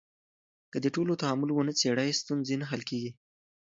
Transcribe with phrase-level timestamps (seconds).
[0.71, 3.11] که د ډلو تعامل ونه څېړې، ستونزې نه حل کېږي.